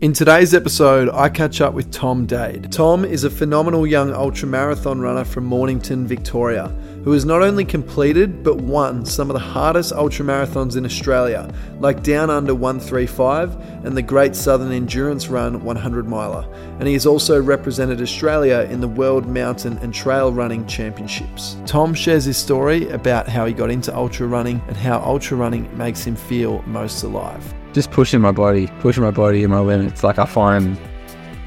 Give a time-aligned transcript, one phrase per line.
[0.00, 2.72] In today's episode, I catch up with Tom Dade.
[2.72, 6.68] Tom is a phenomenal young ultramarathon runner from Mornington, Victoria,
[7.04, 12.02] who has not only completed but won some of the hardest ultramarathons in Australia, like
[12.02, 16.48] Down Under 135 and the Great Southern Endurance Run 100 miler.
[16.78, 21.58] And he has also represented Australia in the World Mountain and Trail Running Championships.
[21.66, 25.76] Tom shares his story about how he got into ultra running and how ultra running
[25.76, 30.02] makes him feel most alive just pushing my body, pushing my body and my limits.
[30.02, 30.78] Like I find,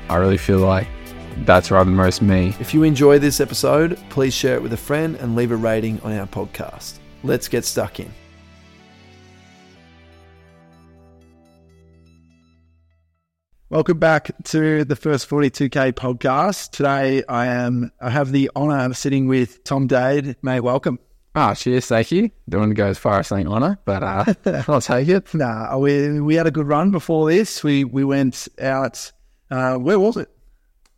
[0.09, 0.87] I really feel like
[1.39, 2.55] that's rather most me.
[2.59, 5.99] If you enjoy this episode, please share it with a friend and leave a rating
[6.01, 6.99] on our podcast.
[7.23, 8.11] Let's get stuck in.
[13.69, 16.69] Welcome back to the first 42k podcast.
[16.69, 20.35] Today I am I have the honor of sitting with Tom Dade.
[20.43, 20.99] May welcome.
[21.35, 22.29] Ah, cheers, thank you.
[22.47, 24.25] Don't want to go as far as saying honour, but uh,
[24.67, 25.33] I'll take it.
[25.33, 27.63] Nah, we we had a good run before this.
[27.63, 29.11] We we went out.
[29.49, 30.29] Uh, where was it?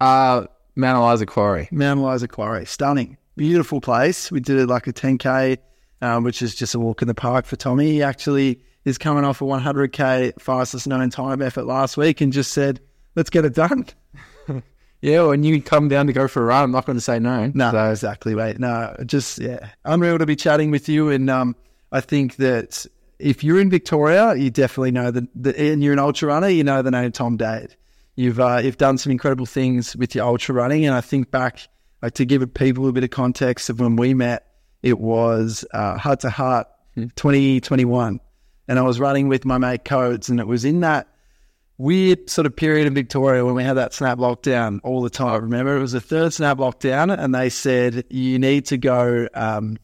[0.02, 0.46] Uh,
[0.76, 1.70] Mount Eliza Quarry.
[1.72, 4.30] Mount Eliza Quarry, stunning, beautiful place.
[4.30, 5.58] We did it like a 10k,
[6.02, 7.92] um, which is just a walk in the park for Tommy.
[7.92, 12.52] He actually is coming off a 100k fastest known time effort last week, and just
[12.52, 12.82] said,
[13.16, 13.86] "Let's get it done."
[15.06, 17.20] Yeah, when you come down to go for a run, I'm not going to say
[17.20, 17.52] no.
[17.54, 17.92] No, so.
[17.92, 18.58] exactly, mate.
[18.58, 21.56] No, just yeah, unreal to be chatting with you, and um,
[21.92, 22.88] I think that
[23.20, 26.82] if you're in Victoria, you definitely know that, and you're an ultra runner, you know
[26.82, 27.76] the name Tom Dade.
[28.16, 31.60] You've uh, you've done some incredible things with your ultra running, and I think back
[32.02, 34.48] like to give people a bit of context of when we met.
[34.82, 38.20] It was uh, heart to heart, 2021,
[38.68, 41.08] and I was running with my mate Codes, and it was in that
[41.78, 45.42] weird sort of period in Victoria when we had that snap lockdown all the time.
[45.42, 49.78] Remember, it was the third snap lockdown, and they said you need to go um,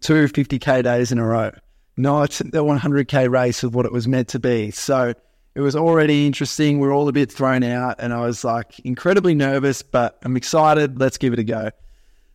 [0.00, 1.52] two 50k days in a row,
[1.96, 4.70] not the 100k race of what it was meant to be.
[4.70, 5.14] So
[5.54, 6.78] it was already interesting.
[6.78, 10.36] We are all a bit thrown out, and I was like incredibly nervous, but I'm
[10.36, 11.00] excited.
[11.00, 11.70] Let's give it a go.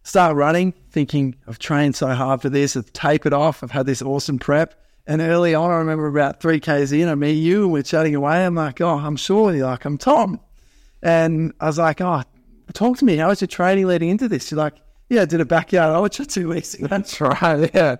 [0.05, 2.75] Start running, thinking I've trained so hard for this.
[2.75, 3.64] I've tapered off.
[3.64, 4.75] I've had this awesome prep.
[5.05, 8.15] And early on, I remember about three Ks in, I meet you and we're chatting
[8.15, 8.45] away.
[8.45, 9.53] I'm like, oh, I'm sure.
[9.53, 10.39] You're like, I'm Tom.
[11.02, 12.23] And I was like, oh,
[12.73, 13.17] talk to me.
[13.17, 14.49] How was your training leading into this?
[14.49, 14.75] You're like,
[15.09, 16.87] yeah, I did a backyard ultra two weeks ago.
[16.89, 17.69] That's right.
[17.73, 17.97] Yeah.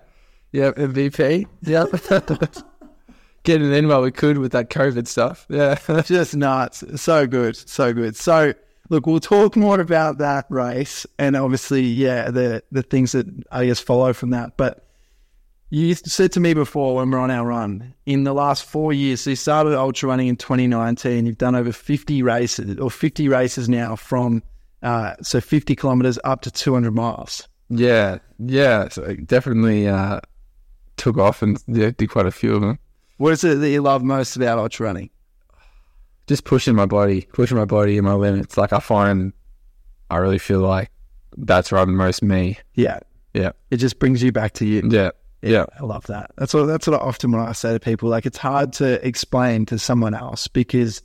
[0.52, 0.70] Yeah.
[0.72, 1.46] MVP.
[1.62, 1.84] Yeah.
[3.42, 5.46] Getting in while we could with that COVID stuff.
[5.50, 5.78] Yeah.
[6.06, 6.82] Just nuts.
[7.02, 7.56] So good.
[7.56, 8.16] So good.
[8.16, 8.54] So,
[8.88, 13.66] look, we'll talk more about that race and obviously, yeah, the, the things that I
[13.66, 14.56] guess follow from that.
[14.56, 14.86] But
[15.74, 19.22] you said to me before when we're on our run, in the last four years,
[19.22, 23.68] so you started ultra running in 2019, you've done over 50 races or 50 races
[23.68, 24.40] now from,
[24.84, 27.48] uh, so 50 kilometers up to 200 miles.
[27.70, 28.88] Yeah, yeah.
[28.88, 30.20] So definitely uh,
[30.96, 32.78] took off and yeah, did quite a few of them.
[33.16, 35.10] What is it that you love most about ultra running?
[36.28, 38.56] Just pushing my body, pushing my body and my limits.
[38.56, 39.32] Like I find,
[40.08, 40.92] I really feel like
[41.36, 42.58] that's right most me.
[42.74, 43.00] Yeah,
[43.32, 43.50] yeah.
[43.72, 44.88] It just brings you back to you.
[44.88, 45.10] Yeah.
[45.44, 46.30] Yeah, I love that.
[46.36, 48.08] That's what that's what I often when I say to people.
[48.08, 51.02] Like it's hard to explain to someone else because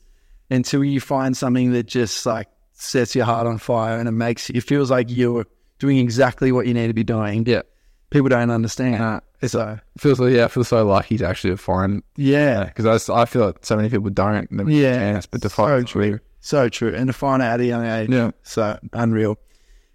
[0.49, 4.49] until you find something that just like sets your heart on fire and it makes
[4.49, 5.45] it feels like you're
[5.79, 7.45] doing exactly what you need to be doing.
[7.45, 7.61] Yeah,
[8.09, 9.03] people don't understand.
[9.03, 12.03] Uh, so it feels like, yeah, I feel so lucky to actually find.
[12.15, 14.49] Yeah, because I, I feel like so many people don't.
[14.67, 17.65] Yeah, chance, but to find so true, so true, and to find out at a
[17.65, 18.09] young age.
[18.09, 19.37] Yeah, so unreal.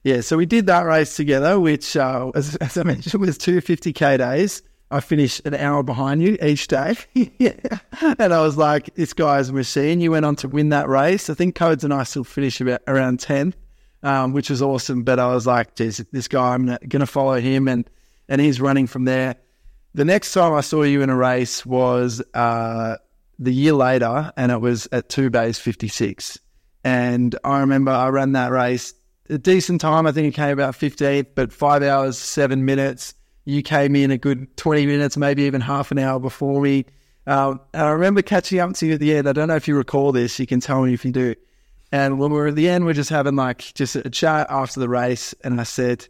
[0.05, 3.61] Yeah, so we did that race together, which, uh, as, as, I mentioned, was two
[3.61, 4.63] 50k days.
[4.91, 6.95] I finished an hour behind you each day.
[7.15, 7.79] yeah.
[8.01, 10.03] And I was like, this guy's a machine.
[10.03, 11.31] You went on to win that race.
[11.31, 13.55] I think Codes and I still finished about around 10,
[14.03, 15.03] um, which was awesome.
[15.03, 17.67] But I was like, geez, this guy, I'm going to follow him.
[17.67, 17.89] And,
[18.29, 19.37] and he's running from there.
[19.95, 22.97] The next time I saw you in a race was uh,
[23.39, 26.39] the year later, and it was at two bays 56.
[26.85, 28.93] And I remember I ran that race
[29.29, 30.07] a decent time.
[30.07, 33.15] I think it came about 15th, but five hours, seven minutes.
[33.45, 36.87] You came in a good 20 minutes, maybe even half an hour before me.
[37.27, 39.29] Um, and I remember catching up to you at the end.
[39.29, 40.39] I don't know if you recall this.
[40.39, 41.35] You can tell me if you do.
[41.93, 44.47] And when we were at the end, we are just having like just a chat
[44.51, 45.35] after the race.
[45.45, 46.07] And I said,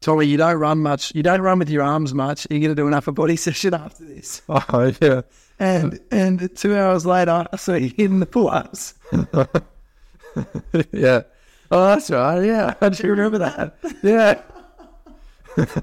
[0.00, 1.14] Tommy, you don't run much.
[1.14, 2.46] You don't run with your arms much.
[2.50, 4.42] You're going to do an upper body session after this.
[4.48, 5.22] Oh, yeah.
[5.60, 8.94] And and two hours later, I saw you hitting the pull ups.
[10.92, 11.22] yeah.
[11.70, 12.44] Oh, that's right.
[12.44, 13.76] Yeah, I do remember that.
[14.02, 14.42] Yeah.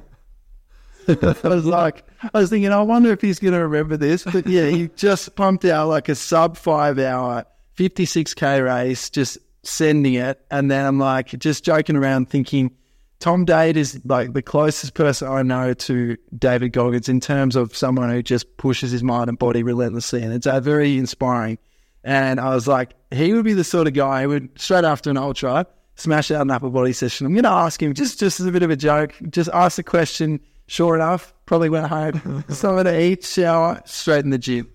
[1.07, 2.03] I was like,
[2.33, 4.23] I was thinking, I wonder if he's going to remember this.
[4.23, 7.45] But yeah, he just pumped out like a sub five hour,
[7.77, 10.43] 56K race, just sending it.
[10.49, 12.71] And then I'm like, just joking around thinking,
[13.19, 17.75] Tom Dade is like the closest person I know to David Goggins in terms of
[17.75, 20.23] someone who just pushes his mind and body relentlessly.
[20.23, 21.57] And it's uh, very inspiring.
[22.03, 25.09] And I was like, he would be the sort of guy who would straight after
[25.09, 27.25] an ultra smash out an upper body session.
[27.25, 29.77] I'm going to ask him just just as a bit of a joke, just ask
[29.77, 30.39] the question.
[30.67, 34.67] Sure enough, probably went home, something to eat, shower, straight in the gym.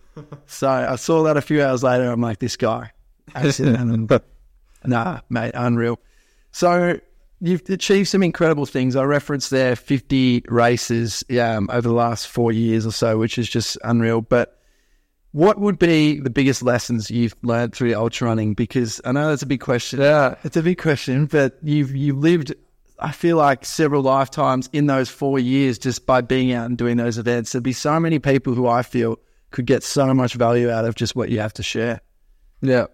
[0.47, 2.11] So I saw that a few hours later.
[2.11, 2.93] I'm like, this guy,
[4.85, 5.99] nah, mate, unreal.
[6.53, 7.01] So
[7.41, 8.97] you've achieved some incredible things.
[8.97, 13.49] I referenced there 50 races um, over the last four years or so, which is
[13.49, 14.21] just unreal.
[14.21, 14.60] But
[15.33, 18.55] what would be the biggest lessons you've learned through ultra running?
[18.55, 20.01] Because I know that's a big question.
[20.01, 20.35] Yeah.
[20.45, 22.55] It's a big question, but you've you've lived,
[22.99, 26.97] I feel like, several lifetimes in those four years just by being out and doing
[26.97, 27.53] those events.
[27.53, 29.19] There'd be so many people who I feel
[29.51, 32.01] could get so much value out of just what you have to share.
[32.61, 32.87] Yeah.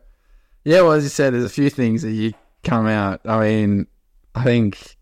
[0.64, 2.32] Yeah, well, as you said, there's a few things that you
[2.64, 3.20] come out.
[3.24, 3.86] I mean,
[4.34, 4.96] I think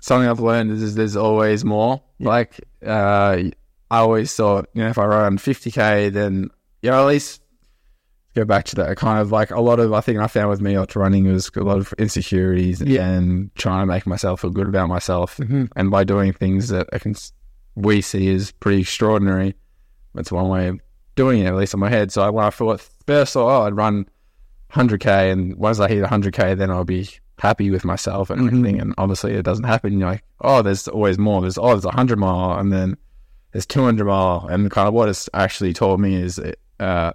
[0.00, 2.02] something I've learned is, there's always more.
[2.18, 2.28] Yeah.
[2.28, 3.42] Like, uh,
[3.90, 6.50] I always thought, you know, if I run 50K, then,
[6.84, 7.40] you know, at least
[8.34, 10.60] go back to that kind of like a lot of, I think I found with
[10.60, 13.06] me ultra running was a lot of insecurities Yeah.
[13.08, 15.36] and trying to make myself feel good about myself.
[15.38, 15.68] Mhm.
[15.76, 17.14] And by doing things that I can,
[17.74, 19.54] we see as pretty extraordinary,
[20.14, 20.80] that's one way of
[21.14, 22.12] doing it, at least in my head.
[22.12, 24.06] So I, when I thought first, thought, oh, I'd run
[24.72, 27.08] 100k, and once I hit 100k, then I'll be
[27.38, 28.46] happy with myself and Mhm.
[28.48, 28.80] everything.
[28.80, 29.98] And obviously, it doesn't happen.
[29.98, 31.40] You're like, oh, there's always more.
[31.40, 32.96] There's oh, there's 100 mile, and then
[33.52, 36.38] there's 200 mile, and kind of what it's actually taught me is
[36.80, 37.12] uh,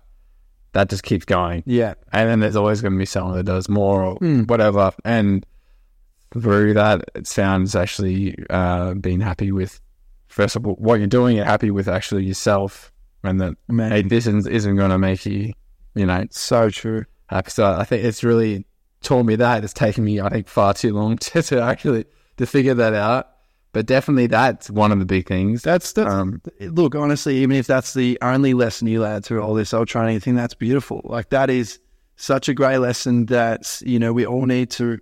[0.73, 1.95] that just keeps going, Yeah.
[2.13, 4.47] and then there's always going to be someone that does more or Mm.
[4.47, 5.45] whatever, and
[6.33, 9.81] through that, it sounds actually uh, being happy with
[10.27, 12.91] first of all what you're doing, and happy with actually yourself,
[13.23, 13.91] and that Man.
[13.91, 15.53] hey, this isn't, isn't going to make you,
[15.95, 17.05] you know, So true.
[17.27, 17.49] happy.
[17.49, 18.65] So I think it's really
[19.01, 19.63] taught me that.
[19.63, 22.05] It's taken me, I think, far too long to, to actually
[22.37, 23.27] to figure that out.
[23.71, 25.61] But definitely, that's one of the big things.
[25.61, 27.37] That's that's Um, look honestly.
[27.37, 30.37] Even if that's the only lesson you learned through all this ultra training, I think
[30.37, 31.01] that's beautiful.
[31.03, 31.79] Like that is
[32.15, 34.99] such a great lesson that you know we all need to.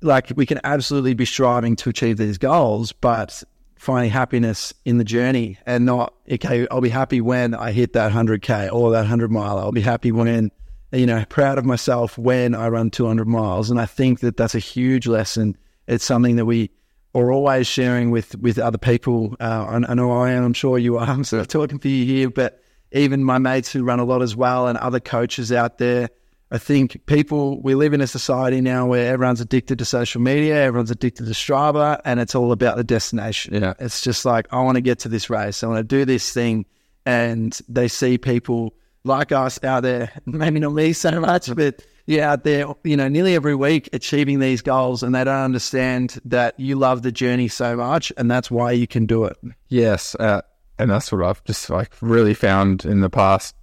[0.00, 3.42] Like we can absolutely be striving to achieve these goals, but
[3.76, 6.66] finding happiness in the journey and not okay.
[6.70, 9.58] I'll be happy when I hit that hundred k or that hundred mile.
[9.58, 10.50] I'll be happy when
[10.90, 13.70] you know proud of myself when I run two hundred miles.
[13.70, 15.56] And I think that that's a huge lesson.
[15.86, 16.70] It's something that we
[17.14, 19.34] or always sharing with with other people.
[19.40, 20.44] Uh, I, I know I am.
[20.44, 21.06] I'm sure you are.
[21.08, 22.60] I'm sort of talking for you here, but
[22.92, 26.10] even my mates who run a lot as well, and other coaches out there.
[26.50, 30.62] I think people we live in a society now where everyone's addicted to social media,
[30.62, 33.54] everyone's addicted to Strava, and it's all about the destination.
[33.54, 33.74] Yeah.
[33.80, 36.32] It's just like I want to get to this race, I want to do this
[36.32, 36.66] thing,
[37.06, 38.74] and they see people
[39.04, 43.08] like us out there, maybe not me so much, but yeah, out there, you know,
[43.08, 47.48] nearly every week achieving these goals, and they don't understand that you love the journey
[47.48, 49.36] so much, and that's why you can do it.
[49.68, 50.42] yes, uh,
[50.78, 53.54] and that's what I've just like really found in the past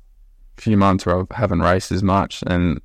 [0.58, 2.80] few months where I haven't raced as much, and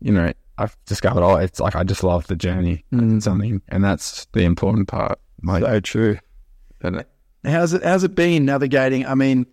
[0.00, 3.22] you know, I've discovered oh, it's like I just love the journey, Mm.
[3.22, 5.18] something, and that's the important part.
[5.42, 6.18] Like, So true.
[6.82, 7.04] and
[7.44, 7.82] How's it?
[7.84, 9.04] How's it been navigating?
[9.06, 9.46] I mean,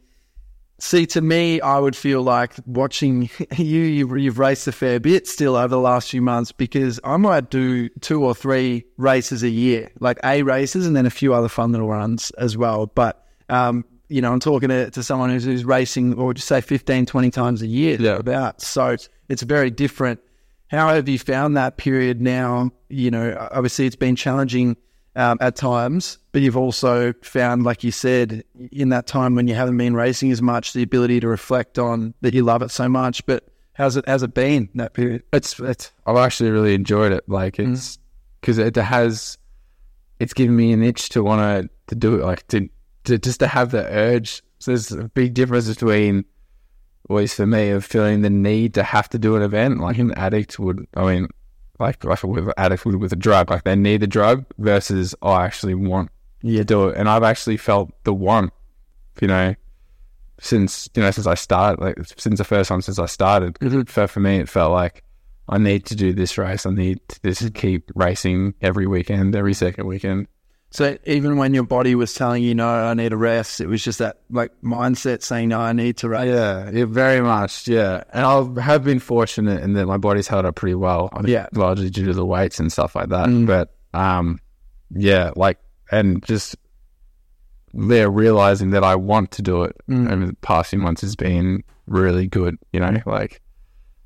[0.81, 3.81] see, to me, I would feel like watching you.
[3.81, 7.89] You've, raced a fair bit still over the last few months because I might do
[7.99, 11.71] two or three races a year, like A races, and then a few other fun
[11.71, 12.87] little runs as well.
[12.87, 16.61] But um, you know, I'm talking to, to someone who's, who's racing, or just say
[16.61, 17.97] 15, 20 times a year.
[17.99, 18.17] Yeah.
[18.17, 18.95] About so
[19.29, 20.19] it's very different.
[20.67, 22.71] How have you found that period now?
[22.89, 24.77] You know, obviously it's been challenging
[25.15, 29.55] um, at times, but you've also found, like you said, in that time when you
[29.55, 32.87] haven't been racing as much, the ability to reflect on that you love it so
[32.87, 33.25] much.
[33.25, 35.23] But how's it how's it been that period?
[35.33, 37.27] it's it's I've actually really enjoyed it.
[37.27, 37.99] Like it's
[38.39, 39.37] because it has
[40.19, 42.23] it's given me an itch to want to to do it.
[42.23, 42.69] Like to
[43.05, 44.41] to just to have the urge.
[44.59, 46.23] So there's a big difference between,
[47.09, 49.79] at least for me, of feeling the need to have to do an event.
[49.79, 50.87] Like an addict would.
[50.95, 51.27] I mean,
[51.81, 52.45] like like with
[52.85, 53.49] would with a drug.
[53.49, 56.09] Like they need the drug versus oh, I actually want
[56.43, 56.97] to do it.
[56.97, 58.53] And I've actually felt the want.
[59.19, 59.55] You know.
[60.43, 63.83] Since you know, since I started, like since the first time since I started, mm-hmm.
[63.83, 65.03] for for me, it felt like
[65.47, 66.65] I need to do this race.
[66.65, 67.59] I need to just mm-hmm.
[67.59, 70.27] keep racing every weekend, every second weekend.
[70.73, 73.83] So even when your body was telling you no, I need a rest, it was
[73.83, 76.27] just that like mindset saying no, I need to race.
[76.29, 77.67] Yeah, yeah, very much.
[77.67, 81.09] Yeah, and I have been fortunate in that my body's held up pretty well.
[81.25, 81.47] Yeah.
[81.53, 83.27] largely due to the weights and stuff like that.
[83.27, 83.45] Mm.
[83.47, 84.39] But um,
[84.91, 85.57] yeah, like
[85.91, 86.55] and just
[87.73, 90.11] there realizing that I want to do it Mm.
[90.11, 92.57] over the past few months has been really good.
[92.71, 93.41] You know, like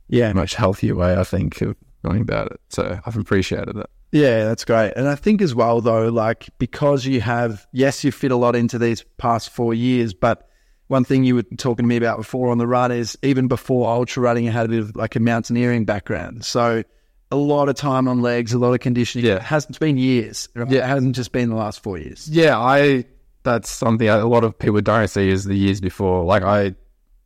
[0.07, 2.59] Yeah, much healthier way I think of going about it.
[2.69, 3.89] So I've appreciated that.
[4.15, 4.93] Yeah, that's great.
[4.95, 8.55] And I think as well, though, like because you have, yes, you fit a lot
[8.55, 10.47] into these past four years, but
[10.87, 13.89] one thing you were talking to me about before on the run is even before
[13.89, 16.45] ultra running, I had a bit of like a mountaineering background.
[16.45, 16.83] So
[17.29, 19.25] a lot of time on legs, a lot of conditioning.
[19.25, 19.35] Yeah.
[19.35, 20.47] It hasn't been years.
[20.55, 20.69] Right?
[20.71, 20.85] Yeah.
[20.85, 22.29] It hasn't just been the last four years.
[22.29, 23.03] Yeah, I.
[23.43, 26.23] That's something a lot of people don't see is the years before.
[26.23, 26.73] Like I,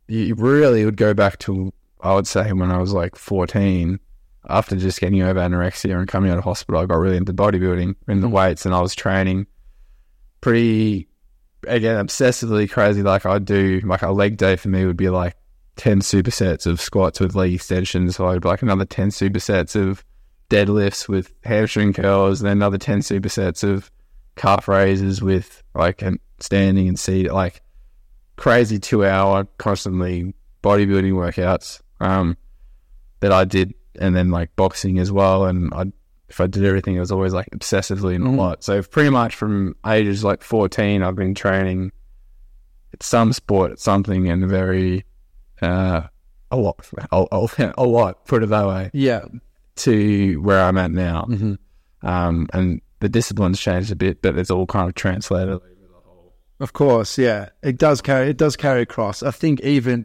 [0.08, 4.00] you really would go back to I would say when I was like fourteen,
[4.50, 7.94] after just getting over anorexia and coming out of hospital, I got really into bodybuilding
[8.08, 9.46] and the weights, and I was training
[10.40, 11.08] pretty
[11.66, 13.02] again obsessively crazy.
[13.02, 15.36] Like I'd do like a leg day for me would be like
[15.76, 20.04] ten supersets of squats with leg extensions, so I'd like another ten supersets of
[20.48, 23.90] deadlifts with hamstring curls, and then another ten supersets of
[24.36, 27.62] calf raises with like and standing and seated, like
[28.36, 32.36] crazy two hour constantly bodybuilding workouts um
[33.20, 35.92] that I did and then like boxing as well and I
[36.28, 39.34] if I did everything it was always like obsessively and a lot so pretty much
[39.34, 41.90] from ages like 14 I've been training
[42.92, 45.04] at some sport at something and very
[45.62, 46.02] uh
[46.52, 49.24] a lot a, a, a lot put it that way Yeah.
[49.76, 52.06] to where I'm at now Mm-hmm.
[52.06, 55.58] um, and the discipline's changed a bit, but it's all kind of translated.
[56.60, 59.22] Of course, yeah, it does carry it does carry across.
[59.22, 60.04] I think even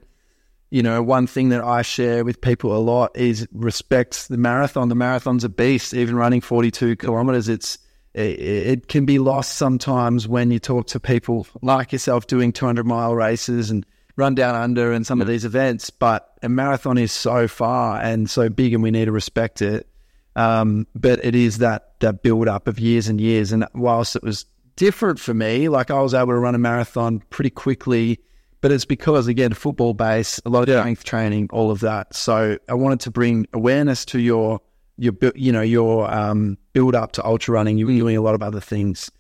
[0.75, 4.89] you know one thing that I share with people a lot is respect the marathon.
[4.89, 5.93] The marathon's a beast.
[5.93, 7.77] Even running forty two kilometers, it's
[8.13, 12.65] it, it can be lost sometimes when you talk to people like yourself doing two
[12.65, 13.85] hundred mile races and
[14.17, 15.91] run down under and some of these events.
[15.91, 19.87] But a marathon is so far and so big, and we need to respect it.
[20.35, 23.53] Um, but it is that that build up of years and years.
[23.53, 24.43] And whilst it was
[24.75, 28.19] different for me, like I was able to run a marathon pretty quickly,
[28.65, 32.15] but it's because again football base, a lot of strength training, all of that.
[32.15, 34.59] So I wanted to bring awareness to your
[34.97, 37.77] your you know your um, build up to ultra running.
[37.77, 39.11] You were doing a lot of other things.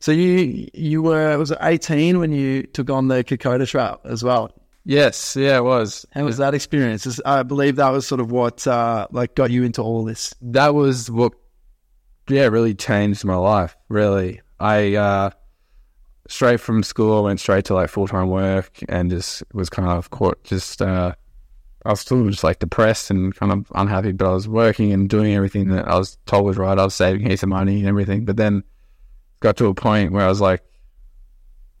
[0.00, 4.22] So you you were was it eighteen when you took on the Kokoda Trail as
[4.22, 4.52] well?
[4.84, 6.04] Yes, yeah, it was.
[6.12, 7.18] How was that experience?
[7.24, 10.34] I believe that was sort of what uh, like got you into all this.
[10.42, 11.32] That was what,
[12.28, 13.74] yeah, really changed my life.
[13.88, 15.30] Really, I uh,
[16.30, 19.88] straight from school I went straight to like full time work and just was kind
[19.88, 20.42] of caught.
[20.44, 21.12] Just uh,
[21.84, 25.08] I was still just like depressed and kind of unhappy, but I was working and
[25.08, 26.78] doing everything that I was told was right.
[26.78, 28.62] I was saving heaps of money and everything, but then
[29.40, 30.62] got to a point where I was like,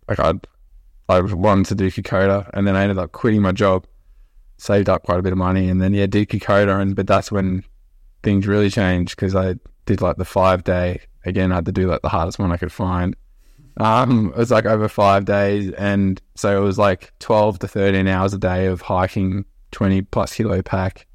[0.08, 0.46] like I'd
[1.08, 3.86] I wanted to do Kokoda, and then I ended up quitting my job,
[4.58, 7.30] saved up quite a bit of money, and then yeah, did Kokoda, and but that's
[7.30, 7.64] when
[8.22, 11.52] things really changed because I did like the five day again.
[11.52, 13.14] I had to do like the hardest one I could find.
[13.76, 18.06] Um, it was like over five days, and so it was like twelve to thirteen
[18.08, 21.06] hours a day of hiking, twenty plus kilo pack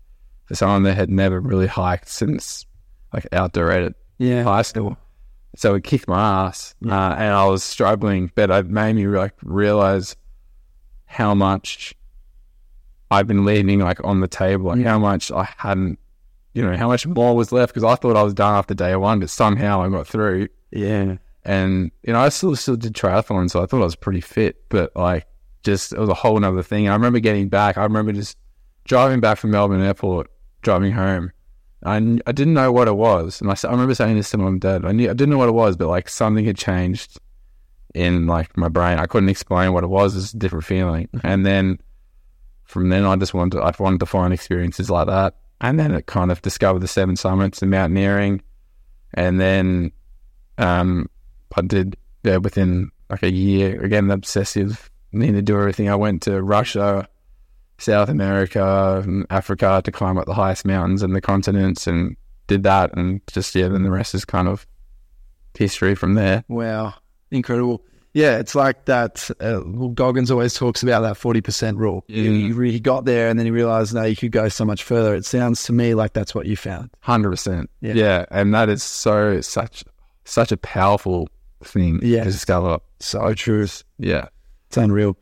[0.45, 2.65] for someone that had never really hiked since
[3.13, 4.97] like outdoor at Yeah, high school.
[5.57, 8.31] So it kicked my ass, uh, and I was struggling.
[8.35, 10.15] But it made me like realize
[11.05, 11.93] how much
[13.12, 14.89] I've been leaving like on the table, like Yeah.
[14.91, 16.00] how much I hadn't,
[16.53, 17.74] you know, how much more was left.
[17.74, 20.47] Because I thought I was done after day one, but somehow I got through.
[20.71, 24.21] yeah, And you know, I still still did triathlon, so I thought I was pretty
[24.21, 24.67] fit.
[24.69, 25.27] But like,
[25.63, 26.85] just it was a whole other thing.
[26.85, 27.77] And I remember getting back.
[27.77, 28.37] I remember just
[28.85, 30.29] driving back from Melbourne Airport,
[30.61, 31.31] driving home.
[31.83, 34.57] I, I didn't know what it was, and I, I remember saying this to my
[34.57, 34.85] dad.
[34.85, 37.19] I knew I didn't know what it was, but like something had changed
[37.93, 38.97] in like my brain.
[38.97, 40.15] I couldn't explain what it was.
[40.15, 41.09] It's a different feeling.
[41.23, 41.79] And then
[42.63, 45.35] from then, I just wanted to, I wanted to find experiences like that.
[45.61, 48.41] And then it kind of discovered the seven summits and mountaineering,
[49.13, 49.91] and then
[50.57, 51.07] um,
[51.55, 55.89] I did yeah, within like a year again obsessive need to do everything.
[55.89, 57.07] I went to Russia,
[57.77, 62.63] South America, and Africa to climb up the highest mountains and the continents, and did
[62.63, 64.65] that, and just yeah, then the rest is kind of
[65.57, 66.43] history from there.
[66.47, 66.93] wow,
[67.31, 67.81] incredible.
[68.13, 69.29] Yeah, it's like that.
[69.41, 69.59] Uh,
[69.93, 72.05] Goggins always talks about that forty percent rule.
[72.07, 72.24] Yeah.
[72.24, 75.13] You, you got there, and then he realized, no, you could go so much further.
[75.15, 76.89] It sounds to me like that's what you found.
[77.01, 77.93] Hundred percent, Yeah.
[77.93, 79.83] yeah, and that is so such
[80.24, 81.27] such a powerful
[81.67, 82.25] thing Yes.
[82.25, 82.79] to discover.
[83.00, 83.67] So true.
[83.98, 84.27] Yeah,
[84.67, 85.17] It's unreal.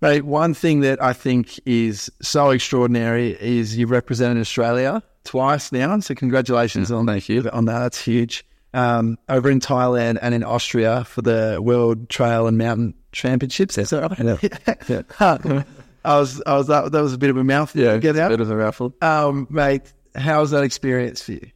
[0.00, 5.98] Mate, one thing that I think is so extraordinary is you've represented Australia twice now.
[6.00, 7.48] So congratulations on thank you.
[7.52, 7.80] on that.
[7.80, 8.44] That's huge.
[8.74, 13.76] Um, over in Thailand and in Austria for the World Trail and Mountain Championships.
[13.78, 15.04] Is that right?
[16.04, 18.28] I was, I was that, that was a bit of a mouth Yeah, get out.
[18.28, 18.94] bit of a raffle.
[19.02, 21.50] Um, mate, how was that experience for you?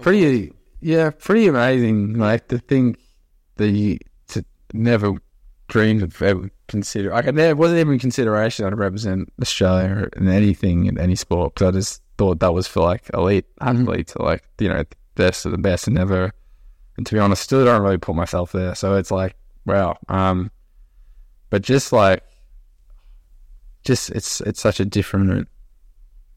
[0.00, 2.98] pretty yeah pretty amazing like to think
[3.68, 5.14] you to never
[5.68, 10.98] dreamed of ever consider I never wasn't even consideration I'd represent Australia in anything in
[10.98, 14.68] any sport because I just thought that was for like elite athletes or like you
[14.68, 16.32] know the best of the best and never
[16.96, 20.50] and to be honest still don't really put myself there so it's like wow um
[21.50, 22.22] but just like
[23.84, 25.48] just it's it's such a different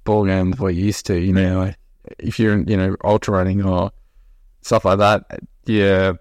[0.03, 1.19] ball game than what you used to.
[1.19, 1.77] You know, like
[2.19, 3.91] if you're you know ultra running or
[4.61, 5.25] stuff like that,
[5.65, 6.13] yeah,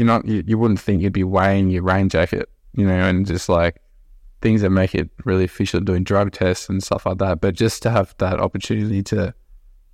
[0.00, 3.26] you're not you, you wouldn't think you'd be weighing your rain jacket, you know, and
[3.26, 3.76] just like
[4.40, 7.40] things that make it really official, doing drug tests and stuff like that.
[7.42, 9.34] But just to have that opportunity to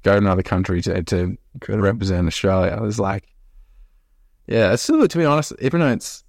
[0.04, 1.36] go to another country to to
[1.68, 3.26] represent Australia, was like,
[4.46, 6.22] yeah, it's still to be honest, even though it's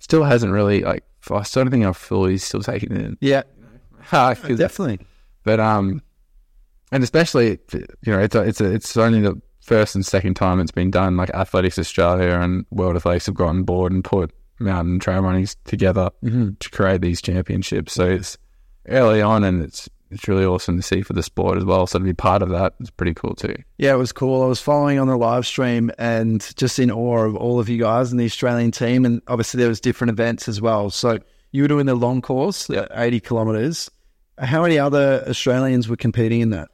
[0.00, 3.16] still hasn't really like I still don't think I've fully still taken it in.
[3.20, 3.44] Yeah,
[4.12, 4.98] Ah, definitely.
[5.44, 6.02] but um,
[6.90, 10.60] and especially you know it's a, it's a, it's only the first and second time
[10.60, 11.16] it's been done.
[11.16, 16.10] Like Athletics Australia and World Athletics have gotten board and put mountain trail running together
[16.22, 16.50] mm-hmm.
[16.58, 17.94] to create these championships.
[17.94, 18.36] So it's
[18.88, 21.86] early on, and it's it's really awesome to see for the sport as well.
[21.86, 23.56] So to be part of that is pretty cool too.
[23.78, 24.42] Yeah, it was cool.
[24.42, 27.78] I was following on the live stream and just in awe of all of you
[27.78, 29.06] guys and the Australian team.
[29.06, 30.90] And obviously there was different events as well.
[30.90, 31.18] So
[31.52, 33.90] you were doing the long course, the 80 kilometers.
[34.38, 36.68] How many other Australians were competing in that?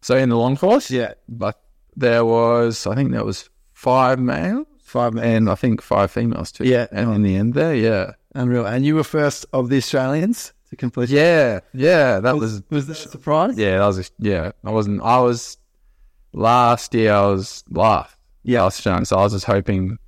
[0.00, 1.60] So in the long course, Yeah, but
[1.96, 5.24] there was I think there was five males five men.
[5.24, 6.64] and I think five females too.
[6.64, 6.86] Yeah.
[6.92, 8.12] and in the end there, yeah.
[8.34, 8.66] Unreal.
[8.66, 11.08] And you were first of the Australians to complete.
[11.08, 13.56] Yeah, yeah, that was Was that a surprise?
[13.58, 14.52] yeah, that was a, yeah.
[14.64, 15.02] I wasn't.
[15.02, 15.56] I was
[16.32, 17.12] last year.
[17.12, 18.16] I was last.
[18.42, 18.62] Yeah.
[18.62, 19.08] last chance.
[19.08, 19.98] So I was just hoping.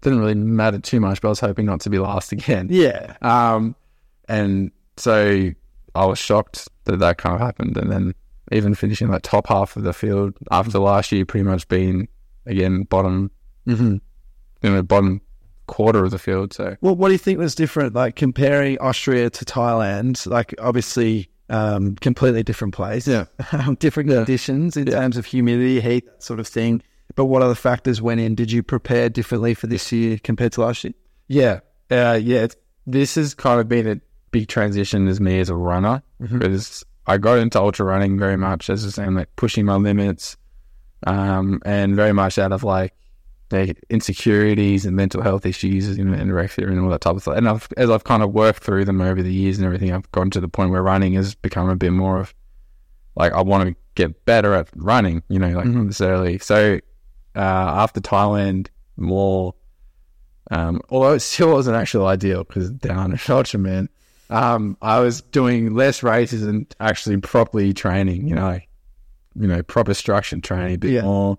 [0.00, 2.66] Didn't really matter too much, but I was hoping not to be last again.
[2.70, 3.16] Yeah.
[3.22, 3.76] Um,
[4.28, 5.50] and so
[5.94, 8.14] I was shocked that that kind of happened, and then
[8.52, 12.08] even finishing that top half of the field after last year, pretty much being
[12.46, 13.30] again bottom,
[13.66, 13.96] Mm-hmm.
[14.62, 15.20] you know, bottom
[15.68, 16.52] quarter of the field.
[16.52, 20.26] So Well, what do you think was different, like comparing Austria to Thailand?
[20.26, 23.06] Like, obviously, um, completely different place.
[23.06, 23.26] Yeah.
[23.78, 26.82] different conditions in terms of humidity, heat, that sort of thing.
[27.14, 28.34] But what other factors went in?
[28.34, 30.94] Did you prepare differently for this year compared to last year?
[31.28, 32.40] Yeah, uh, yeah.
[32.40, 32.56] It's,
[32.86, 34.00] this has kind of been a
[34.32, 38.70] big transition as me as a runner because I got into ultra running very much
[38.70, 40.36] as I was saying, like pushing my limits,
[41.06, 42.94] um, and very much out of like
[43.48, 47.36] the insecurities and mental health issues, you know, anorexia and all that type of stuff.
[47.36, 50.10] And I've, as I've kind of worked through them over the years and everything, I've
[50.12, 52.34] gotten to the point where running has become a bit more of
[53.14, 56.38] like I want to get better at running, you know, like not necessarily.
[56.38, 56.78] So
[57.36, 59.54] uh, after Thailand, more
[60.50, 63.88] um, although it still wasn't actually ideal because down in Ultraman,
[64.32, 68.58] um, I was doing less races and actually properly training, you know,
[69.34, 71.02] you know, proper structured training a bit Yeah.
[71.02, 71.38] more.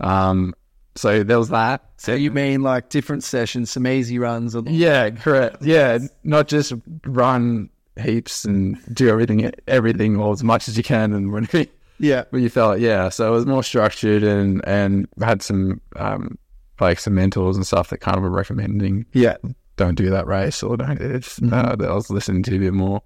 [0.00, 0.54] Um,
[0.94, 1.84] so there was that.
[1.98, 4.54] So you mean like different sessions, some easy runs?
[4.54, 5.62] Or Yeah, correct.
[5.62, 6.72] Yeah, not just
[7.06, 7.70] run
[8.00, 11.66] heaps and do everything, everything or as much as you can, and when you,
[11.98, 12.24] yeah.
[12.30, 13.08] when you felt yeah.
[13.08, 16.38] So it was more structured and and had some um
[16.80, 19.36] like some mentors and stuff that kind of were recommending Yeah.
[19.76, 21.00] Don't do that race or don't.
[21.00, 23.02] It's uh, that I was listening to a bit more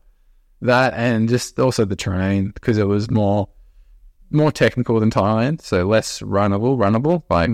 [0.62, 3.48] that and just also the terrain because it was more
[4.30, 7.50] more technical than Thailand, so less runnable, runnable, like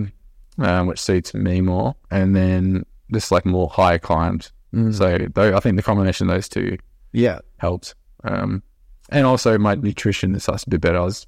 [0.59, 4.53] um, which suits me more, and then just like more high climbs.
[4.91, 6.77] So though I think the combination of those two
[7.13, 7.39] Yeah.
[7.57, 8.63] helped, um,
[9.09, 10.99] and also my nutrition is a bit better.
[10.99, 11.27] I was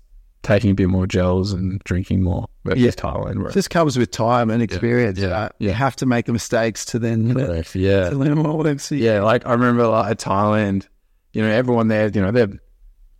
[0.48, 2.90] taking a bit more gels and drinking more versus Yeah.
[2.92, 3.42] Thailand.
[3.42, 5.18] Where, This comes with time and experience.
[5.18, 5.28] Yeah.
[5.28, 5.52] right?
[5.58, 5.68] Yeah.
[5.68, 7.28] You have to make the mistakes to then
[7.74, 8.78] yeah, to learn more.
[8.78, 10.88] So, Yeah, like I remember like Thailand,
[11.34, 12.48] you know, everyone there, you know, they're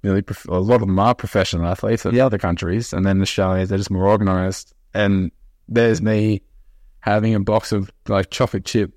[0.03, 3.21] really prof- a lot of them are professional athletes of the other countries, and then
[3.21, 4.73] Australia, they're just more organized.
[4.95, 5.31] And
[5.69, 6.41] there's me
[7.01, 8.93] having a box of like chocolate chip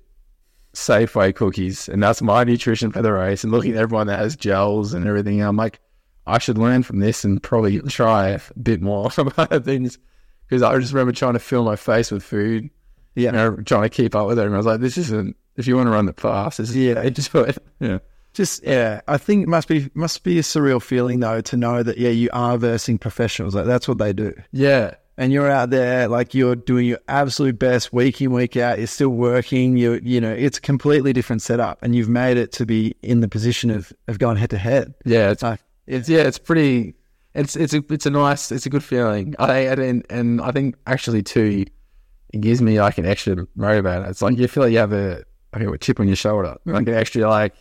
[0.74, 3.44] Safeway cookies, and that's my nutrition for the race.
[3.44, 5.80] And looking at everyone that has gels and everything, I'm like,
[6.26, 9.98] I should learn from this and probably try a bit more about things
[10.48, 12.70] because I just remember trying to fill my face with food
[13.14, 13.30] Yeah.
[13.30, 14.44] you know, trying to keep up with it.
[14.46, 16.76] And I was like, this isn't, if you want to run the fast, this is,
[16.76, 17.02] Yeah.
[17.02, 17.34] yeah, just.
[17.80, 17.98] Yeah.
[18.34, 21.82] Just yeah, I think it must be must be a surreal feeling though to know
[21.82, 24.94] that yeah you are versing professionals like that's what they do Yeah.
[25.18, 28.86] and you're out there like you're doing your absolute best week in week out you're
[28.86, 32.64] still working you you know it's a completely different setup and you've made it to
[32.64, 35.30] be in the position of of going head to head Yeah.
[35.30, 36.94] It's, like it's, yeah, it's pretty,
[37.34, 39.34] it's, it's a, it's a nice, it's a good feeling.
[39.38, 41.64] I, and, and I think actually too,
[42.32, 44.08] it gives me like an extra motivator.
[44.08, 46.72] It's like you feel like you have a, like a chip on your shoulder, hmm.
[46.72, 47.54] like an extra, like,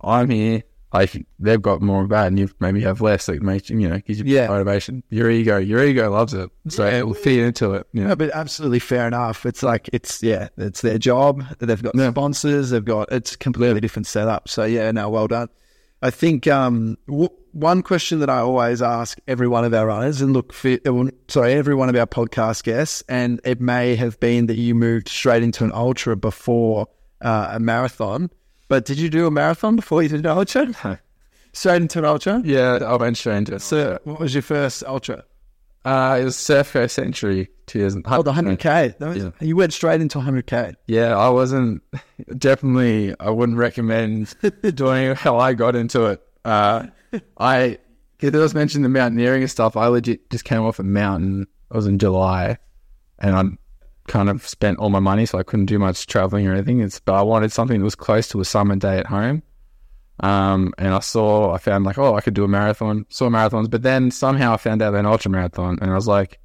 [0.00, 0.62] I'm here.
[0.92, 3.28] Like they've got more of that, and you maybe have less.
[3.28, 4.46] Like makes you, you know, gives you Yeah.
[4.46, 5.02] motivation.
[5.10, 6.98] Your ego, your ego loves it, so Yeah.
[6.98, 7.86] it will feed into it.
[7.92, 9.44] Yeah, No, but absolutely fair enough.
[9.44, 11.44] It's like it's yeah, it's their job.
[11.58, 12.70] They've got sponsors.
[12.70, 14.48] They've got it's completely different setup.
[14.48, 15.48] So yeah, no, well done.
[16.02, 20.20] I think um, w- one question that I always ask every one of our runners,
[20.20, 24.20] and look, for, uh, sorry, every one of our podcast guests, and it may have
[24.20, 26.86] been that you moved straight into an ultra before
[27.22, 28.30] uh, a marathon.
[28.68, 31.00] But did you do a marathon before you did an ultra?
[31.52, 32.42] Straight into an ultra?
[32.44, 33.62] Yeah, I went straight into it.
[33.62, 35.24] So, what was your first ultra?
[35.86, 38.04] Uh, it was Surf Coast Century 2000.
[38.08, 38.98] Oh, the 100K.
[38.98, 39.30] That was, Yeah.
[39.40, 40.74] You went straight into 100K.
[40.88, 41.80] Yeah, I wasn't
[42.38, 43.14] definitely.
[43.20, 44.34] I wouldn't recommend
[44.74, 46.22] doing how I got into it.
[46.44, 46.86] Uh,
[47.38, 47.78] I
[48.18, 49.76] because I was mentioning the mountaineering and stuff.
[49.76, 51.46] I legit just came off a mountain.
[51.70, 52.58] I was in July,
[53.20, 53.44] and I
[54.10, 56.80] kind of spent all my money, so I couldn't do much traveling or anything.
[56.80, 59.42] It's but I wanted something that was close to a summer day at home.
[60.20, 63.04] Um, and I saw, I found like, oh, I could do a marathon.
[63.10, 66.38] Saw marathons, but then somehow I found out an ultra marathon, and I was like,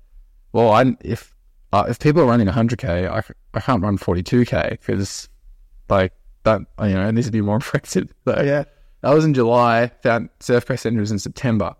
[0.51, 1.33] well, I if
[1.71, 5.29] uh, if people are running 100k, I, I can't run 42k because
[5.89, 6.11] like
[6.43, 8.13] that you know it needs to be more effective.
[8.25, 8.65] So Yeah.
[9.01, 9.91] that was in July.
[10.03, 11.73] Found Surf Coast Century was in September.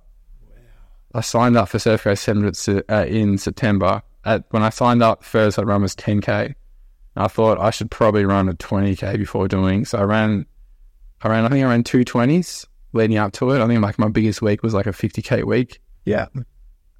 [1.14, 4.02] I signed up for Surf Coast Century uh, in September.
[4.24, 6.56] At, when I signed up, first I run was 10k.
[7.18, 9.84] I thought I should probably run a 20k before doing.
[9.84, 10.46] So I ran,
[11.24, 11.46] I ran.
[11.46, 13.62] I think I ran two 20s leading up to it.
[13.62, 16.28] I think like my biggest week was like a 50k week Yeah.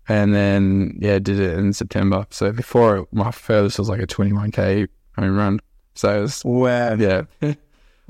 [0.08, 2.26] and then yeah, did it in September.
[2.30, 5.60] So before it, my furthest was like a 21k home run.
[5.96, 6.94] So it was, Wow.
[6.96, 7.24] yeah.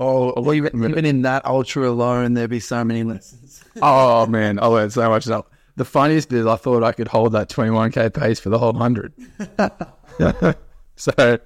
[0.00, 3.62] Oh, well, even, even in that ultra alone, there'd be so many lessons.
[3.82, 5.24] oh man, I learned so much.
[5.24, 5.46] Stuff.
[5.76, 8.72] The funniest bit is I thought I could hold that 21k pace for the whole
[8.72, 9.12] hundred.
[10.96, 11.38] so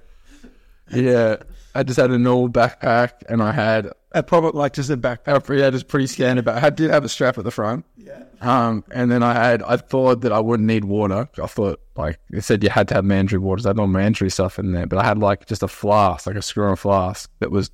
[0.91, 1.35] yeah,
[1.77, 5.51] I just had a normal backpack and I had A proper, like just a backpack.
[5.51, 6.43] I yeah, just pretty standard.
[6.43, 7.85] But I did have a strap at the front.
[7.95, 8.23] Yeah.
[8.41, 11.29] Um, and then I had, I thought that I wouldn't need water.
[11.41, 13.67] I thought, like, it said you had to have mandatory waters.
[13.67, 16.35] I had no mandatory stuff in there, but I had like just a flask, like
[16.35, 17.69] a screw on flask that was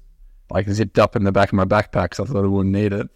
[0.49, 2.13] like zipped up in the back of my backpack.
[2.13, 3.09] So I thought I wouldn't need it.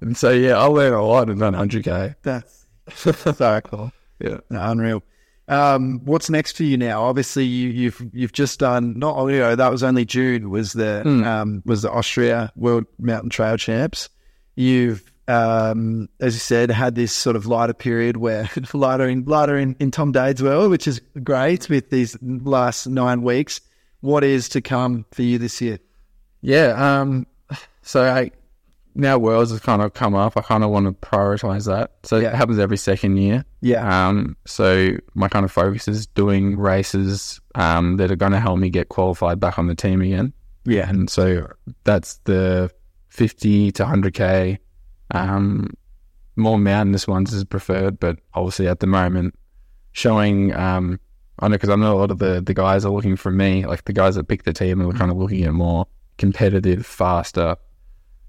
[0.00, 2.16] And so, yeah, I learned a lot in that 100K.
[2.22, 3.92] That's so cool.
[4.18, 4.38] Yeah.
[4.48, 5.02] No, unreal.
[5.50, 7.02] Um, what's next for you now?
[7.02, 10.72] Obviously, you, you've you've just done not only you know, that was only June was
[10.72, 14.08] the um, was the Austria World Mountain Trail Champs.
[14.54, 19.58] You've um, as you said had this sort of lighter period where lighter in lighter
[19.58, 23.60] in, in Tom Dade's world, which is great with these last nine weeks.
[24.02, 25.80] What is to come for you this year?
[26.42, 27.00] Yeah.
[27.00, 27.26] Um,
[27.82, 28.30] so I,
[28.94, 30.36] now Worlds has kind of come up.
[30.36, 31.92] I kind of want to prioritize that.
[32.02, 32.28] So Yeah.
[32.28, 33.44] it happens every second year.
[33.60, 38.40] Yeah, Um, so my kind of focus is doing races um, that are going to
[38.40, 40.32] help me get qualified back on the team again.
[40.64, 41.46] yeah, And so
[41.84, 42.70] that's the
[43.08, 44.58] 50 to 100k.
[45.12, 45.70] Um,
[46.36, 49.34] more mountainous ones is preferred, but obviously at the moment,
[49.92, 50.98] showing um,
[51.38, 53.66] I know because I know a lot of the the guys are looking for me,
[53.66, 55.86] like the guys that pick the team, are kind of looking at more
[56.18, 57.56] competitive, faster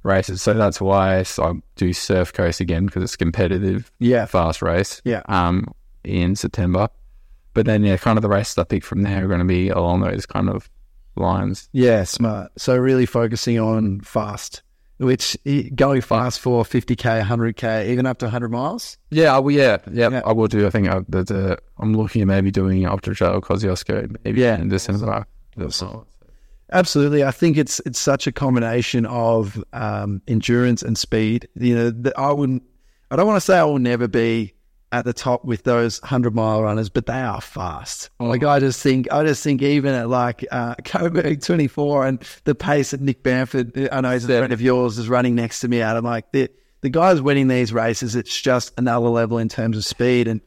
[0.03, 0.41] races.
[0.41, 5.01] So that's why I do Surf Coast again because it's competitive yeah, fast race.
[5.05, 5.21] Yeah.
[5.27, 5.67] Um,
[6.03, 6.89] in September.
[7.53, 9.69] But then, yeah, kind of the races I pick from there are going to be
[9.69, 10.69] along those kind of
[11.15, 11.67] lines.
[11.73, 12.03] yeah.
[12.05, 12.51] Smart.
[12.57, 14.63] So really focusing on fast,
[14.97, 18.97] which i- going fast for fifty k, hundred k, even up to hundred miles.
[19.09, 20.21] Yeah, I will, yeah, yeah, Yeah.
[20.25, 20.65] I will do.
[20.65, 24.57] I think I, there's a, I'm looking at maybe doing Ultra Trail Kosciuszko maybe Yeah.
[24.57, 25.25] in December.
[25.57, 25.83] That's-
[26.71, 31.47] Absolutely, I think it's it's such a combination of um, endurance and speed.
[31.55, 32.63] You know, that I wouldn't.
[33.09, 34.53] I don't want to say I will never be
[34.93, 38.09] at the top with those hundred mile runners, but they are fast.
[38.19, 42.23] Like I just think, I just think even at like uh, Coburg twenty four and
[42.45, 45.59] the pace that Nick Bamford, I know he's a friend of yours, is running next
[45.61, 45.97] to me at.
[45.97, 46.49] I'm like the
[46.81, 48.15] the guys winning these races.
[48.15, 50.41] It's just another level in terms of speed and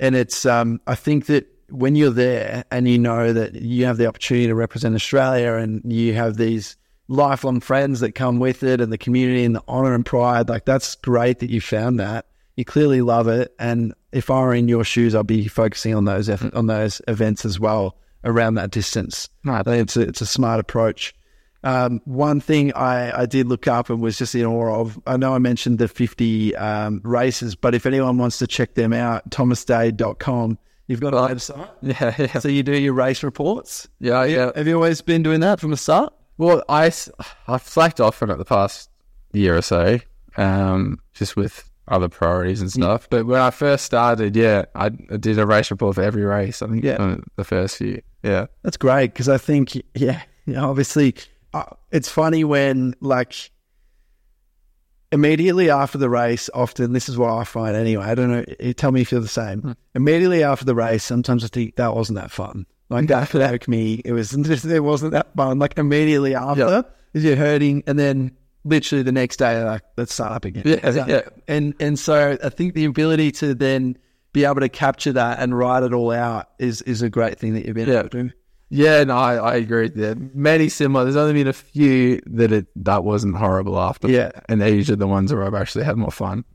[0.00, 3.96] and it's um, I think that when you're there and you know that you have
[3.96, 6.76] the opportunity to represent Australia and you have these
[7.08, 10.64] lifelong friends that come with it and the community and the honor and pride, like
[10.64, 12.26] that's great that you found that.
[12.56, 16.04] You clearly love it, and if I were in your shoes, I'd be focusing on
[16.04, 19.28] those eff- on those events as well around that distance.
[19.44, 21.14] Think it's a, it's a smart approach.
[21.62, 25.16] Um, one thing I, I did look up and was just in awe of, I
[25.16, 29.28] know I mentioned the 50 um, races, but if anyone wants to check them out,
[29.30, 30.58] thomasdade.com,
[30.90, 31.68] you've got a website.
[31.82, 33.88] yeah, yeah, So you do your race reports.
[34.00, 34.50] yeah, yeah.
[34.56, 36.12] Have you always been doing that from the start?
[36.36, 36.90] Well, I
[37.46, 38.90] have slacked off from it the past
[39.32, 39.98] year or so,
[40.36, 43.08] um, just with other priorities and stuff.
[43.10, 46.62] But when I first started, yeah, I, I did a race report for every race.
[46.62, 46.96] I think Yeah.
[47.02, 51.14] uh, the first few, yeah, That's great because I think, yeah, you know, obviously,
[51.52, 53.50] uh, it's funny when like
[55.12, 58.04] immediately after the race, often this is what I find anyway.
[58.04, 58.72] I don't know.
[58.72, 59.60] Tell me if you're the same.
[59.60, 59.72] Hmm.
[59.94, 62.66] Immediately after the race, sometimes I think that wasn't that fun.
[62.88, 63.06] Like hmm.
[63.08, 64.02] that took me.
[64.04, 65.58] It was just, it wasn't that fun.
[65.58, 70.32] Like immediately after, is you're hurting, and then literally the next day, like let's start
[70.32, 70.62] up again.
[70.66, 71.22] Yeah, So- yeah.
[71.48, 73.96] And and so I think the ability to then
[74.32, 77.54] be able to capture that and write it all out is is a great thing
[77.54, 78.00] that you've been Yeah.
[78.00, 78.30] able to do.
[78.70, 79.88] Yeah, no, I, I agree.
[79.88, 81.04] There many similar.
[81.04, 84.08] There's only been a few that it that wasn't horrible after.
[84.08, 84.30] Yeah.
[84.48, 86.44] and they're usually the ones where I've actually had more fun.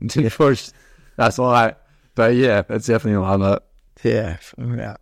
[1.16, 1.74] That's why.
[2.14, 3.64] But yeah, it's definitely a lot.
[4.02, 4.96] Yeah, yeah.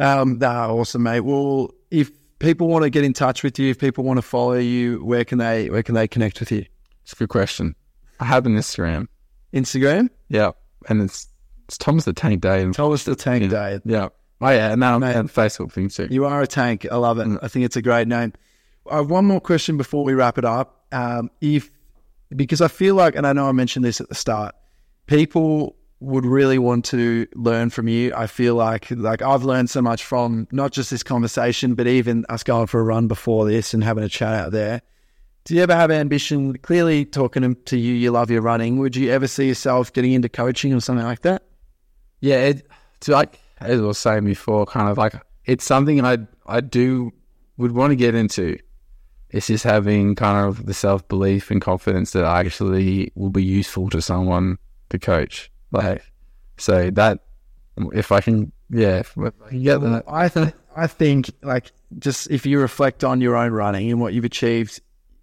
[0.00, 1.20] Um, nah, awesome, mate.
[1.20, 2.10] Well, if
[2.40, 5.24] people want to get in touch with you, if people want to follow you, where
[5.24, 6.64] can they where can they connect with you?
[7.02, 7.76] It's a good question.
[8.18, 9.06] I have an Instagram.
[9.52, 10.52] Instagram, Yeah,
[10.88, 11.28] and it's
[11.66, 12.62] it's Thomas the Tank Dade.
[12.62, 13.82] And, Thomas the Tank Dade.
[13.84, 14.08] yeah.
[14.40, 15.14] Oh yeah, and now I'm Mate.
[15.26, 16.08] Facebook thing too.
[16.10, 16.86] You are a tank.
[16.90, 17.28] I love it.
[17.42, 18.32] I think it's a great name.
[18.90, 20.86] I have one more question before we wrap it up.
[20.92, 21.70] Um, if
[22.34, 24.54] because I feel like, and I know I mentioned this at the start,
[25.06, 28.14] people would really want to learn from you.
[28.14, 32.24] I feel like like I've learned so much from not just this conversation, but even
[32.30, 34.80] us going for a run before this and having a chat out there.
[35.44, 36.56] Do you ever have ambition?
[36.58, 38.78] Clearly, talking to you, you love your running.
[38.78, 41.42] Would you ever see yourself getting into coaching or something like that?
[42.20, 46.18] Yeah, it, it's like as I was saying before, kind of like it's something I
[46.46, 47.12] I do
[47.56, 48.58] would want to get into.
[49.30, 53.44] It's just having kind of the self belief and confidence that I actually will be
[53.44, 55.50] useful to someone to coach.
[55.70, 56.02] Like
[56.56, 57.20] so that
[57.92, 60.04] if I can, yeah, if I can get that.
[60.08, 64.14] I th- I think like just if you reflect on your own running and what
[64.14, 64.80] you've achieved,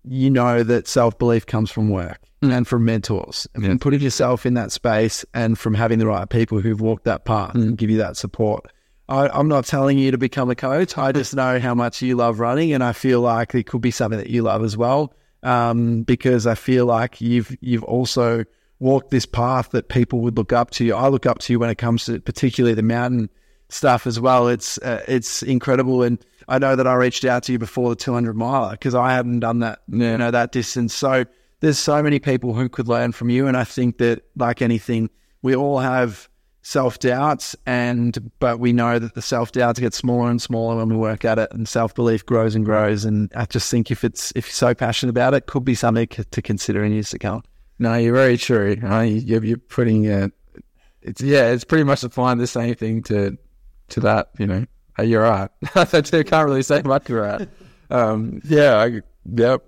[0.10, 3.70] you know that self belief comes from work and from mentors and Yeah.
[3.70, 7.26] from putting yourself in that space and from having the right people who've walked that
[7.26, 8.66] path and give you that support.
[9.10, 10.98] I, I'm not telling you to become a coach.
[10.98, 13.92] I just know how much you love running, and I feel like it could be
[13.92, 15.14] something that you love as well.
[15.44, 18.44] Um, because I feel like you've you've also
[18.80, 20.94] walked this path that people would look up to you.
[20.96, 23.30] I look up to you when it comes to particularly the mountain
[23.70, 24.48] stuff as well.
[24.48, 26.18] It's uh, it's incredible, and
[26.48, 29.40] I know that I reached out to you before the 200 miler because I hadn't
[29.42, 30.14] done that, Yeah.
[30.14, 30.94] you know, that distance.
[30.94, 31.26] So
[31.60, 35.10] there's so many people who could learn from you, and I think that like anything,
[35.42, 36.30] we all have
[36.62, 40.90] self doubts, and but we know that the self doubts get smaller and smaller when
[40.90, 43.06] we work at it, and self belief grows and grows.
[43.06, 46.08] And I just think if it's if you're so passionate about it, could be something
[46.08, 47.44] to consider in years to come.
[47.80, 48.76] No, you're very true.
[48.82, 50.32] You're, you're putting it.
[51.02, 53.38] it's yeah, it's pretty much applying the same thing to
[53.90, 54.30] to that.
[54.38, 54.66] You know,
[55.04, 55.50] you're right.
[55.76, 57.50] I can't really say much for that.
[57.90, 59.02] Um, yeah, I,
[59.34, 59.64] yep.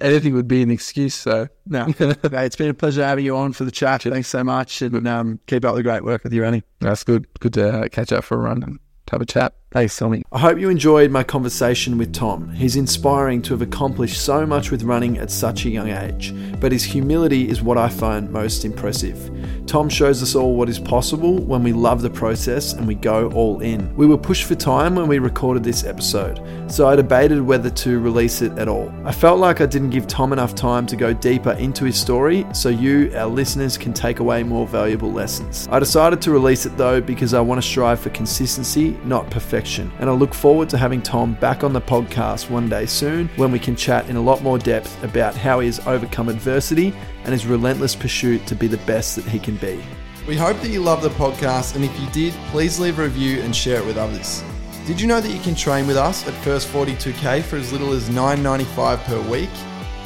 [0.00, 1.14] Anything would be an excuse.
[1.14, 4.02] So No, it's been a pleasure having you on for the chat.
[4.02, 6.64] Thanks so much, and um, keep up the great work with you, running.
[6.80, 7.26] that's good.
[7.38, 8.78] Good to uh, catch up for a run and
[9.10, 9.54] have a chat.
[9.72, 10.22] Thanks, Tommy.
[10.30, 12.50] I hope you enjoyed my conversation with Tom.
[12.52, 16.70] He's inspiring to have accomplished so much with running at such a young age, but
[16.70, 19.28] his humility is what I find most impressive.
[19.66, 23.28] Tom shows us all what is possible when we love the process and we go
[23.32, 23.94] all in.
[23.96, 27.98] We were pushed for time when we recorded this episode, so I debated whether to
[27.98, 28.94] release it at all.
[29.04, 32.46] I felt like I didn't give Tom enough time to go deeper into his story
[32.54, 35.66] so you, our listeners, can take away more valuable lessons.
[35.72, 39.65] I decided to release it though because I want to strive for consistency, not perfection.
[39.98, 43.52] And I look forward to having Tom back on the podcast one day soon when
[43.52, 47.32] we can chat in a lot more depth about how he has overcome adversity and
[47.32, 49.82] his relentless pursuit to be the best that he can be.
[50.26, 53.42] We hope that you love the podcast, and if you did, please leave a review
[53.42, 54.42] and share it with others.
[54.86, 57.92] Did you know that you can train with us at First 42k for as little
[57.92, 59.50] as $9.95 per week?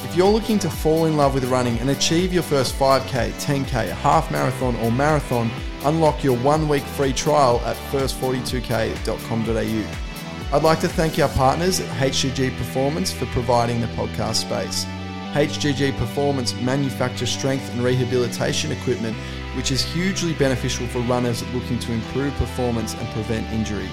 [0.03, 3.89] If you're looking to fall in love with running and achieve your first 5k, 10k,
[3.89, 5.51] half marathon, or marathon,
[5.85, 10.55] unlock your one week free trial at first42k.com.au.
[10.55, 14.85] I'd like to thank our partners at HGG Performance for providing the podcast space.
[15.33, 19.15] HGG Performance manufacture strength and rehabilitation equipment,
[19.55, 23.87] which is hugely beneficial for runners looking to improve performance and prevent injury.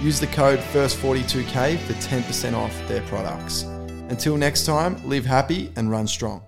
[0.00, 3.64] Use the code FIRST42K for 10% off their products.
[4.08, 6.47] Until next time, live happy and run strong.